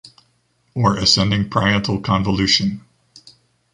Or 0.73 0.97
ascending 0.97 1.51
parietal 1.51 1.99
convolution. 2.01 2.83